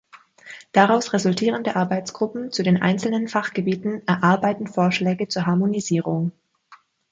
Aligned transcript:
Daraus 0.71 1.13
resultierende 1.13 1.75
Arbeitsgruppen 1.75 2.51
zu 2.51 2.63
den 2.63 2.81
einzelnen 2.81 3.27
Fachgebieten 3.27 4.01
erarbeiten 4.07 4.65
Vorschläge 4.65 5.27
zur 5.27 5.45
Harmonisierung. 5.45 6.31